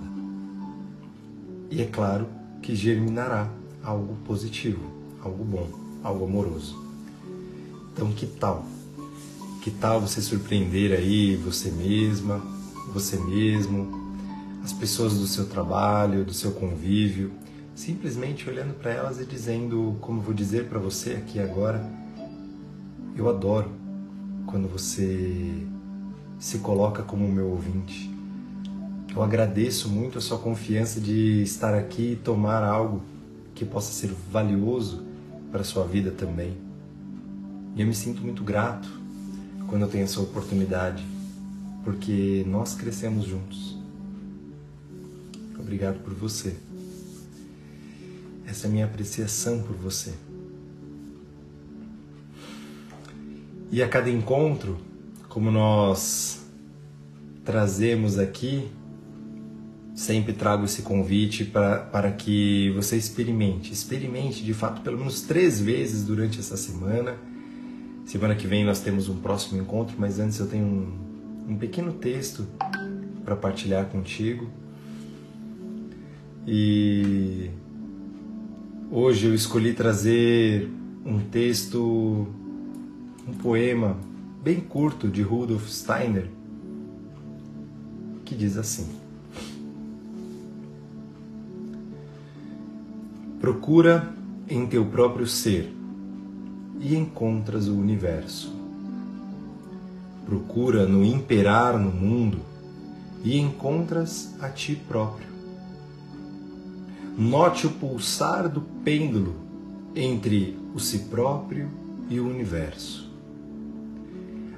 E 1.70 1.80
é 1.80 1.86
claro 1.86 2.26
que 2.60 2.76
germinará 2.76 3.48
algo 3.82 4.14
positivo, 4.26 5.03
algo 5.24 5.44
bom, 5.44 5.68
algo 6.02 6.24
amoroso. 6.24 6.84
Então, 7.92 8.12
que 8.12 8.26
tal? 8.26 8.66
Que 9.62 9.70
tal 9.70 10.00
você 10.00 10.20
surpreender 10.20 10.92
aí 10.92 11.36
você 11.36 11.70
mesma, 11.70 12.42
você 12.92 13.16
mesmo, 13.16 14.04
as 14.62 14.72
pessoas 14.72 15.18
do 15.18 15.26
seu 15.26 15.46
trabalho, 15.46 16.24
do 16.24 16.34
seu 16.34 16.52
convívio, 16.52 17.32
simplesmente 17.74 18.48
olhando 18.48 18.74
para 18.74 18.92
elas 18.92 19.20
e 19.20 19.24
dizendo, 19.24 19.96
como 20.00 20.20
vou 20.20 20.34
dizer 20.34 20.68
para 20.68 20.78
você 20.78 21.12
aqui 21.12 21.40
agora, 21.40 21.84
eu 23.16 23.28
adoro 23.28 23.70
quando 24.46 24.68
você 24.68 25.66
se 26.38 26.58
coloca 26.58 27.02
como 27.02 27.26
meu 27.26 27.48
ouvinte. 27.48 28.12
Eu 29.14 29.22
agradeço 29.22 29.88
muito 29.88 30.18
a 30.18 30.20
sua 30.20 30.38
confiança 30.38 31.00
de 31.00 31.42
estar 31.42 31.72
aqui 31.72 32.12
e 32.12 32.16
tomar 32.16 32.62
algo 32.64 33.02
que 33.54 33.64
possa 33.64 33.92
ser 33.92 34.12
valioso 34.30 35.13
para 35.54 35.60
a 35.60 35.64
sua 35.64 35.86
vida 35.86 36.10
também. 36.10 36.56
E 37.76 37.80
eu 37.80 37.86
me 37.86 37.94
sinto 37.94 38.20
muito 38.22 38.42
grato 38.42 38.88
quando 39.68 39.82
eu 39.82 39.88
tenho 39.88 40.02
essa 40.02 40.20
oportunidade, 40.20 41.06
porque 41.84 42.44
nós 42.48 42.74
crescemos 42.74 43.24
juntos. 43.24 43.78
Obrigado 45.56 46.02
por 46.02 46.12
você. 46.12 46.56
Essa 48.44 48.66
é 48.66 48.68
a 48.68 48.72
minha 48.72 48.84
apreciação 48.84 49.62
por 49.62 49.76
você. 49.76 50.12
E 53.70 53.80
a 53.80 53.88
cada 53.88 54.10
encontro, 54.10 54.76
como 55.28 55.52
nós 55.52 56.44
trazemos 57.44 58.18
aqui, 58.18 58.68
sempre 59.94 60.32
trago 60.32 60.64
esse 60.64 60.82
convite 60.82 61.44
para 61.44 62.10
que 62.10 62.70
você 62.74 62.96
experimente. 62.96 63.72
Experimente 63.72 64.42
de 64.42 64.52
fato 64.52 64.82
pelo 64.82 64.98
menos 64.98 65.22
três 65.22 65.60
vezes 65.60 66.04
durante 66.04 66.40
essa 66.40 66.56
semana. 66.56 67.14
Semana 68.04 68.34
que 68.34 68.46
vem 68.46 68.64
nós 68.64 68.80
temos 68.80 69.08
um 69.08 69.16
próximo 69.16 69.62
encontro, 69.62 69.94
mas 69.98 70.18
antes 70.18 70.38
eu 70.38 70.46
tenho 70.48 70.66
um, 70.66 71.52
um 71.52 71.56
pequeno 71.56 71.92
texto 71.92 72.46
para 73.24 73.36
partilhar 73.36 73.86
contigo. 73.86 74.50
E 76.46 77.50
hoje 78.90 79.26
eu 79.26 79.34
escolhi 79.34 79.72
trazer 79.72 80.68
um 81.06 81.20
texto, 81.20 82.26
um 83.26 83.32
poema 83.40 83.96
bem 84.42 84.60
curto 84.60 85.08
de 85.08 85.22
Rudolf 85.22 85.66
Steiner, 85.68 86.28
que 88.26 88.34
diz 88.34 88.58
assim: 88.58 89.03
Procura 93.44 94.10
em 94.48 94.66
teu 94.66 94.86
próprio 94.86 95.26
ser 95.26 95.70
e 96.80 96.96
encontras 96.96 97.68
o 97.68 97.74
universo. 97.74 98.50
Procura 100.24 100.86
no 100.86 101.04
imperar 101.04 101.78
no 101.78 101.90
mundo 101.90 102.38
e 103.22 103.38
encontras 103.38 104.34
a 104.40 104.48
ti 104.48 104.74
próprio. 104.74 105.26
Note 107.18 107.66
o 107.66 107.70
pulsar 107.72 108.48
do 108.48 108.62
pêndulo 108.82 109.34
entre 109.94 110.58
o 110.74 110.80
si 110.80 111.00
próprio 111.00 111.68
e 112.08 112.18
o 112.18 112.26
universo. 112.26 113.12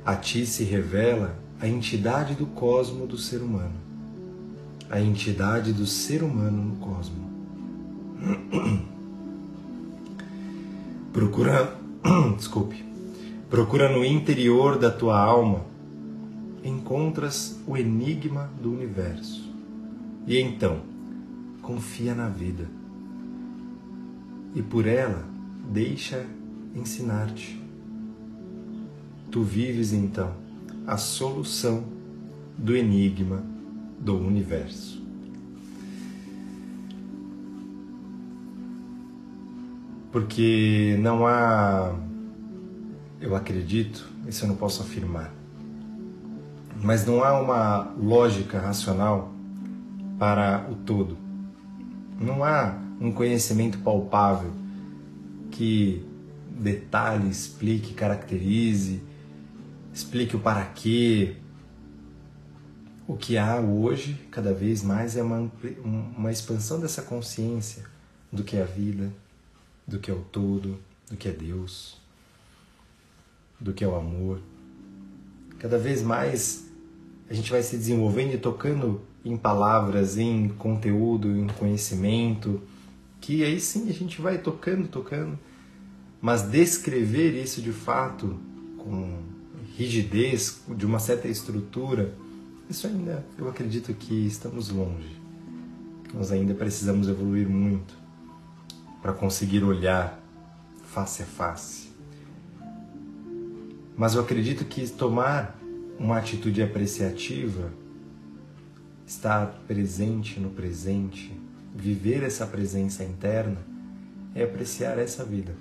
A 0.05 0.15
ti 0.15 0.47
se 0.47 0.63
revela 0.63 1.37
a 1.61 1.67
entidade 1.67 2.37
do 2.37 2.47
cosmo 2.47 3.05
do 3.05 3.19
ser 3.19 3.43
humano, 3.43 3.75
a 4.89 5.01
entidade 5.01 5.73
do 5.73 5.87
ser 5.87 6.23
humano 6.23 6.63
no 6.63 6.77
cosmo. 6.77 7.36
Procura, 11.13 11.77
desculpe, 12.37 12.85
procura 13.49 13.89
no 13.91 14.05
interior 14.05 14.79
da 14.79 14.91
tua 14.91 15.19
alma, 15.19 15.65
encontras 16.63 17.59
o 17.67 17.77
enigma 17.77 18.51
do 18.61 18.73
universo. 18.73 19.49
E 20.27 20.39
então, 20.39 20.81
confia 21.63 22.15
na 22.15 22.29
vida 22.29 22.69
e 24.57 24.63
por 24.63 24.87
ela 24.87 25.23
deixa 25.71 26.25
ensinar-te. 26.75 27.61
Tu 29.31 29.43
vives 29.43 29.93
então 29.93 30.33
a 30.87 30.97
solução 30.97 31.85
do 32.57 32.75
enigma 32.75 33.43
do 34.01 34.17
universo. 34.17 35.06
Porque 40.17 40.97
não 40.99 41.27
há, 41.27 41.95
eu 43.21 43.37
acredito, 43.37 44.09
isso 44.27 44.45
eu 44.45 44.49
não 44.49 44.57
posso 44.57 44.81
afirmar, 44.81 45.31
mas 46.83 47.05
não 47.05 47.23
há 47.23 47.39
uma 47.39 47.95
lógica 47.99 48.59
racional 48.59 49.31
para 50.19 50.67
o 50.71 50.75
todo. 50.75 51.19
Não 52.19 52.43
há 52.43 52.79
um 52.99 53.13
conhecimento 53.13 53.77
palpável 53.81 54.51
que 55.51 56.03
detalhe, 56.49 57.29
explique, 57.29 57.93
caracterize, 57.93 59.03
explique 59.93 60.35
o 60.35 60.39
para 60.39 60.65
quê. 60.65 61.37
O 63.07 63.19
que 63.19 63.37
há 63.37 63.61
hoje, 63.61 64.19
cada 64.31 64.55
vez 64.55 64.83
mais, 64.83 65.15
é 65.15 65.23
uma, 65.23 65.53
uma 65.85 66.33
expansão 66.33 66.81
dessa 66.81 67.03
consciência 67.03 67.85
do 68.33 68.43
que 68.43 68.57
é 68.57 68.63
a 68.63 68.65
vida, 68.65 69.13
do 69.87 69.99
que 69.99 70.11
é 70.11 70.15
o 70.15 70.21
todo, 70.21 70.79
do 71.11 71.17
que 71.17 71.29
é 71.29 71.33
Deus, 71.33 72.01
do 73.61 73.73
que 73.73 73.85
é 73.85 73.89
o 73.89 73.95
amor. 73.95 74.41
Cada 75.59 75.79
vez 75.79 76.03
mais 76.03 76.67
a 77.29 77.35
gente 77.35 77.51
vai 77.51 77.63
se 77.63 77.77
desenvolvendo 77.77 78.35
e 78.35 78.39
tocando 78.39 79.01
em 79.25 79.37
palavras, 79.37 80.19
em 80.19 80.49
conteúdo, 80.49 81.37
em 81.37 81.47
conhecimento, 81.49 82.63
que 83.21 83.43
aí 83.43 83.59
sim 83.61 83.89
a 83.89 83.93
gente 83.93 84.21
vai 84.21 84.39
tocando, 84.39 84.87
tocando, 84.89 85.39
mas 86.21 86.43
descrever 86.43 87.33
isso 87.41 87.61
de 87.61 87.73
fato 87.73 88.39
com 88.79 89.23
rigidez, 89.77 90.63
de 90.77 90.87
uma 90.87 90.99
certa 90.99 91.29
estrutura, 91.29 92.15
isso 92.71 92.87
ainda 92.87 93.25
eu 93.37 93.49
acredito 93.49 93.93
que 93.95 94.27
estamos 94.27 94.71
longe. 94.71 95.17
Nós 96.15 96.31
ainda 96.31 96.55
precisamos 96.55 97.09
evoluir 97.09 97.49
muito 97.49 98.06
para 99.03 99.13
conseguir 99.13 99.63
olhar 99.63 100.19
face 100.85 101.23
a 101.23 101.27
face. 101.27 101.89
Mas 103.97 104.15
eu 104.15 104.23
acredito 104.23 104.65
que 104.65 104.89
tomar 104.89 105.59
uma 105.99 106.19
atitude 106.19 106.63
apreciativa 106.63 107.73
estar 109.07 109.47
presente 109.69 110.41
no 110.41 110.51
presente, 110.51 111.33
viver 111.75 112.25
essa 112.25 112.45
presença 112.47 113.05
interna, 113.05 113.59
é 114.35 114.43
apreciar 114.43 114.99
essa 114.99 115.25
vida. 115.25 115.55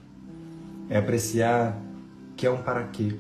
É 0.89 0.97
apreciar 0.97 1.79
que 2.35 2.45
é 2.45 2.51
um 2.51 2.61
para 2.61 2.83
quê. 2.87 3.15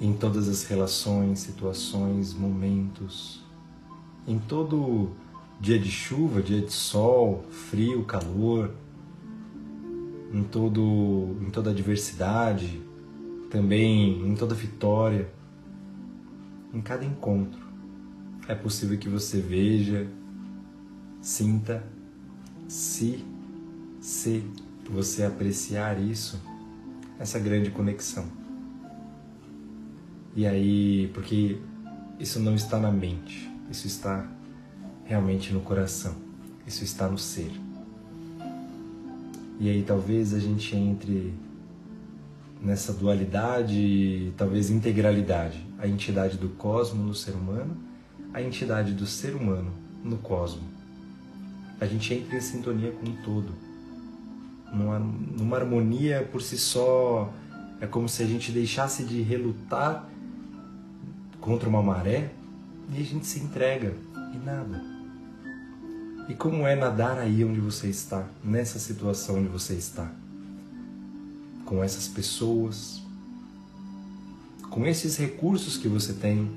Em 0.00 0.14
todas 0.14 0.48
as 0.48 0.64
relações, 0.64 1.40
situações, 1.40 2.32
momentos, 2.32 3.44
em 4.26 4.38
todo 4.38 5.10
dia 5.62 5.78
de 5.78 5.90
chuva, 5.90 6.42
dia 6.42 6.60
de 6.60 6.72
sol, 6.72 7.46
frio, 7.50 8.04
calor, 8.04 8.70
em 10.34 10.42
todo 10.42 11.34
em 11.40 11.48
toda 11.50 11.70
adversidade, 11.70 12.82
também 13.48 14.28
em 14.28 14.34
toda 14.34 14.54
vitória, 14.54 15.32
em 16.74 16.82
cada 16.82 17.04
encontro 17.04 17.62
é 18.48 18.54
possível 18.54 18.98
que 18.98 19.08
você 19.08 19.40
veja, 19.40 20.06
sinta, 21.20 21.84
se, 22.66 23.24
se 24.00 24.44
você 24.90 25.24
apreciar 25.24 26.00
isso, 26.00 26.40
essa 27.18 27.38
grande 27.38 27.70
conexão. 27.70 28.26
E 30.34 30.46
aí, 30.46 31.10
porque 31.14 31.58
isso 32.18 32.40
não 32.40 32.54
está 32.54 32.78
na 32.80 32.90
mente, 32.90 33.50
isso 33.70 33.86
está 33.86 34.28
realmente 35.12 35.52
no 35.52 35.60
coração, 35.60 36.14
isso 36.66 36.82
está 36.82 37.06
no 37.06 37.18
ser. 37.18 37.52
E 39.60 39.68
aí 39.68 39.82
talvez 39.82 40.32
a 40.32 40.38
gente 40.38 40.74
entre 40.74 41.34
nessa 42.62 42.94
dualidade, 42.94 44.32
talvez 44.38 44.70
integralidade 44.70 45.66
a 45.78 45.86
entidade 45.86 46.38
do 46.38 46.48
cosmo 46.48 47.04
no 47.04 47.14
ser 47.14 47.32
humano, 47.32 47.76
a 48.32 48.40
entidade 48.40 48.92
do 48.92 49.04
ser 49.04 49.34
humano 49.34 49.70
no 50.02 50.16
cosmo. 50.16 50.62
A 51.78 51.84
gente 51.86 52.14
entra 52.14 52.36
em 52.36 52.40
sintonia 52.40 52.92
com 52.92 53.04
o 53.04 53.12
todo. 53.22 53.52
Numa, 54.72 54.98
numa 54.98 55.56
harmonia 55.58 56.26
por 56.32 56.40
si 56.40 56.56
só, 56.56 57.30
é 57.82 57.86
como 57.86 58.08
se 58.08 58.22
a 58.22 58.26
gente 58.26 58.50
deixasse 58.50 59.04
de 59.04 59.20
relutar 59.20 60.08
contra 61.38 61.68
uma 61.68 61.82
maré 61.82 62.32
e 62.96 62.98
a 62.98 63.04
gente 63.04 63.26
se 63.26 63.40
entrega 63.40 63.92
e 64.32 64.38
nada. 64.38 64.91
E 66.28 66.34
como 66.34 66.66
é 66.66 66.76
nadar 66.76 67.18
aí 67.18 67.44
onde 67.44 67.60
você 67.60 67.88
está, 67.88 68.26
nessa 68.44 68.78
situação 68.78 69.38
onde 69.38 69.48
você 69.48 69.74
está? 69.74 70.10
Com 71.64 71.82
essas 71.82 72.06
pessoas, 72.06 73.02
com 74.70 74.86
esses 74.86 75.16
recursos 75.16 75.76
que 75.76 75.88
você 75.88 76.12
tem, 76.12 76.50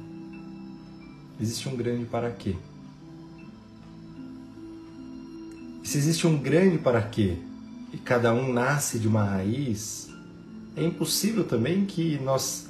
existe 1.40 1.68
um 1.68 1.76
grande 1.76 2.06
para 2.06 2.32
quê? 2.32 2.56
Se 5.84 5.98
existe 5.98 6.28
um 6.28 6.38
grande 6.38 6.78
para 6.78 7.02
quê 7.02 7.38
e 7.92 7.98
cada 7.98 8.34
um 8.34 8.54
nasce 8.54 9.00
de 9.00 9.08
uma 9.08 9.24
raiz, 9.24 10.10
é 10.76 10.84
impossível 10.84 11.44
também 11.44 11.86
que 11.86 12.20
nós 12.20 12.68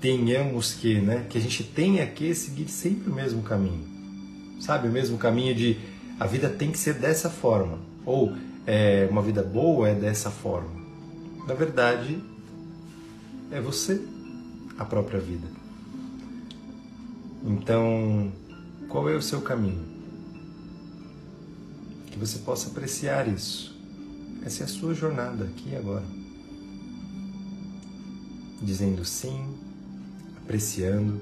tenhamos 0.00 0.74
que, 0.74 1.00
né, 1.00 1.26
que 1.28 1.38
a 1.38 1.40
gente 1.40 1.62
tenha 1.62 2.06
que 2.06 2.34
seguir 2.34 2.68
sempre 2.68 3.10
o 3.10 3.14
mesmo 3.14 3.42
caminho. 3.42 3.99
Sabe, 4.60 4.88
o 4.88 4.92
mesmo 4.92 5.16
caminho 5.18 5.54
de 5.54 5.78
a 6.18 6.26
vida 6.26 6.48
tem 6.48 6.70
que 6.70 6.78
ser 6.78 6.94
dessa 6.94 7.30
forma, 7.30 7.78
ou 8.04 8.36
é, 8.66 9.08
uma 9.10 9.22
vida 9.22 9.42
boa 9.42 9.88
é 9.88 9.94
dessa 9.94 10.30
forma. 10.30 10.70
Na 11.48 11.54
verdade, 11.54 12.22
é 13.50 13.60
você 13.60 14.00
a 14.78 14.84
própria 14.84 15.18
vida. 15.18 15.48
Então, 17.42 18.30
qual 18.88 19.08
é 19.08 19.16
o 19.16 19.22
seu 19.22 19.40
caminho? 19.40 19.82
Que 22.10 22.18
você 22.18 22.38
possa 22.40 22.68
apreciar 22.68 23.26
isso. 23.28 23.74
Essa 24.44 24.62
é 24.62 24.64
a 24.64 24.68
sua 24.68 24.94
jornada 24.94 25.44
aqui 25.44 25.70
e 25.70 25.76
agora. 25.76 26.04
Dizendo 28.62 29.04
sim, 29.04 29.54
apreciando. 30.36 31.20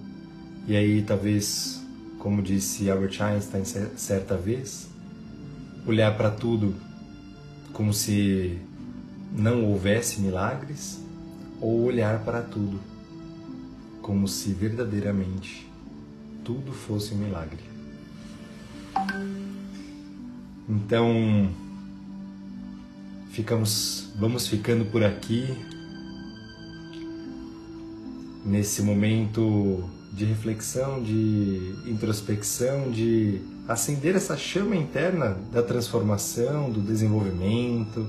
E 0.66 0.76
aí, 0.76 1.02
talvez, 1.02 1.77
como 2.18 2.42
disse 2.42 2.90
Albert 2.90 3.20
Einstein 3.22 3.64
certa 3.96 4.36
vez, 4.36 4.88
olhar 5.86 6.16
para 6.16 6.30
tudo 6.30 6.74
como 7.72 7.92
se 7.92 8.58
não 9.32 9.64
houvesse 9.64 10.20
milagres, 10.20 11.00
ou 11.60 11.84
olhar 11.84 12.24
para 12.24 12.42
tudo 12.42 12.80
como 14.00 14.26
se 14.26 14.52
verdadeiramente 14.52 15.68
tudo 16.44 16.72
fosse 16.72 17.12
um 17.12 17.18
milagre. 17.18 17.62
Então, 20.68 21.50
ficamos, 23.30 24.10
vamos 24.18 24.46
ficando 24.46 24.84
por 24.86 25.04
aqui 25.04 25.46
nesse 28.44 28.82
momento 28.82 29.84
de 30.18 30.24
reflexão, 30.24 31.00
de 31.00 31.74
introspecção, 31.86 32.90
de 32.90 33.40
acender 33.68 34.16
essa 34.16 34.36
chama 34.36 34.74
interna 34.74 35.38
da 35.52 35.62
transformação, 35.62 36.72
do 36.72 36.80
desenvolvimento, 36.80 38.04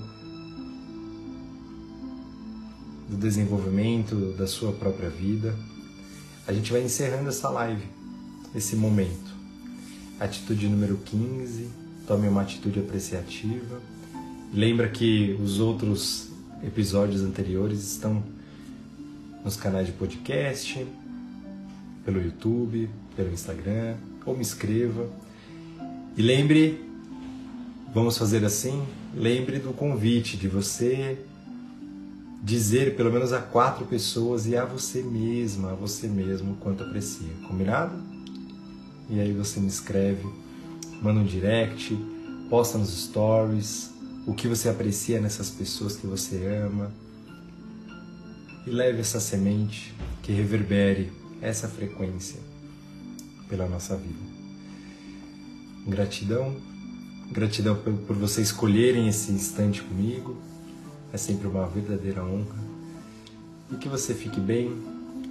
do 3.07 3.15
desenvolvimento 3.15 4.33
da 4.35 4.47
sua 4.47 4.71
própria 4.71 5.07
vida. 5.07 5.55
A 6.47 6.51
gente 6.51 6.71
vai 6.71 6.81
encerrando 6.81 7.29
essa 7.29 7.47
live, 7.47 7.85
esse 8.55 8.75
momento. 8.75 9.29
Atitude 10.19 10.67
número 10.67 10.97
15, 11.05 11.69
tome 12.07 12.27
uma 12.27 12.41
atitude 12.41 12.79
apreciativa. 12.79 13.79
Lembra 14.51 14.89
que 14.89 15.37
os 15.43 15.59
outros 15.59 16.29
episódios 16.63 17.21
anteriores 17.21 17.83
estão 17.83 18.23
nos 19.45 19.55
canais 19.55 19.85
de 19.85 19.93
podcast, 19.93 20.87
pelo 22.09 22.23
YouTube, 22.23 22.89
pelo 23.15 23.31
Instagram, 23.31 23.95
ou 24.25 24.35
me 24.35 24.41
escreva. 24.41 25.07
E 26.17 26.21
lembre, 26.23 26.83
vamos 27.93 28.17
fazer 28.17 28.43
assim, 28.43 28.83
lembre 29.15 29.59
do 29.59 29.71
convite 29.73 30.35
de 30.35 30.47
você 30.47 31.19
dizer 32.43 32.95
pelo 32.95 33.11
menos 33.11 33.31
a 33.31 33.39
quatro 33.39 33.85
pessoas 33.85 34.47
e 34.47 34.57
a 34.57 34.65
você 34.65 35.03
mesma, 35.03 35.73
a 35.73 35.75
você 35.75 36.07
mesmo, 36.07 36.55
quanto 36.55 36.83
aprecia. 36.83 37.29
Combinado? 37.47 37.93
E 39.07 39.19
aí 39.19 39.31
você 39.31 39.59
me 39.59 39.67
escreve, 39.67 40.27
manda 41.03 41.19
um 41.19 41.25
direct, 41.25 41.95
posta 42.49 42.79
nos 42.79 43.03
stories 43.03 43.91
o 44.25 44.33
que 44.33 44.47
você 44.47 44.67
aprecia 44.67 45.21
nessas 45.21 45.51
pessoas 45.51 45.95
que 45.95 46.07
você 46.07 46.43
ama 46.65 46.91
e 48.65 48.71
leve 48.71 48.99
essa 48.99 49.19
semente 49.19 49.93
que 50.23 50.31
reverbere 50.31 51.18
essa 51.41 51.67
frequência 51.67 52.39
pela 53.47 53.67
nossa 53.67 53.95
vida. 53.95 54.19
Gratidão, 55.87 56.55
gratidão 57.31 57.75
por 57.75 58.15
você 58.15 58.41
escolherem 58.41 59.07
esse 59.07 59.31
instante 59.31 59.81
comigo. 59.81 60.37
É 61.11 61.17
sempre 61.17 61.47
uma 61.47 61.67
verdadeira 61.67 62.23
honra. 62.23 62.69
E 63.71 63.75
que 63.75 63.87
você 63.87 64.13
fique 64.13 64.39
bem, 64.39 64.71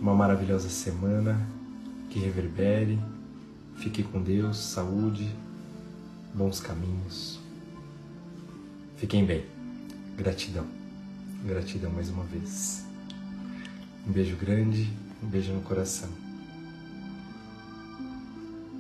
uma 0.01 0.15
maravilhosa 0.15 0.69
semana, 0.69 1.47
que 2.11 2.19
reverbere. 2.19 2.99
Fique 3.77 4.03
com 4.03 4.21
Deus, 4.21 4.59
saúde, 4.59 5.33
bons 6.35 6.59
caminhos. 6.61 7.39
Fiquem 8.97 9.25
bem. 9.25 9.45
Gratidão. 10.17 10.67
Gratidão 11.45 11.93
mais 11.93 12.11
uma 12.11 12.25
vez. 12.25 12.85
Um 14.07 14.11
beijo 14.11 14.37
grande, 14.37 14.91
um 15.23 15.27
beijo 15.27 15.53
no 15.53 15.61
coração. 15.63 16.09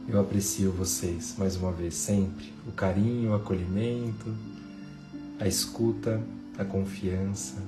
Eu 0.08 0.20
aprecio 0.20 0.72
vocês 0.72 1.34
mais 1.36 1.56
uma 1.56 1.70
vez, 1.70 1.94
sempre. 1.94 2.52
O 2.66 2.72
carinho, 2.72 3.30
o 3.30 3.34
acolhimento, 3.34 4.34
a 5.38 5.46
escuta, 5.46 6.22
a 6.56 6.64
confiança. 6.64 7.62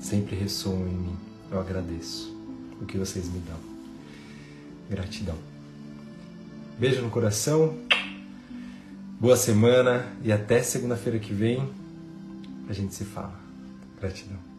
Sempre 0.00 0.34
ressoam 0.34 0.88
em 0.88 0.94
mim. 0.94 1.16
Eu 1.50 1.60
agradeço 1.60 2.34
o 2.80 2.84
que 2.84 2.98
vocês 2.98 3.28
me 3.28 3.38
dão. 3.40 3.58
Gratidão. 4.90 5.38
Beijo 6.78 7.00
no 7.00 7.10
coração. 7.10 7.78
Boa 9.20 9.36
semana 9.36 10.12
e 10.22 10.32
até 10.32 10.62
segunda-feira 10.62 11.18
que 11.18 11.32
vem 11.32 11.72
a 12.68 12.72
gente 12.72 12.94
se 12.94 13.04
fala. 13.04 13.38
Gratidão. 14.00 14.53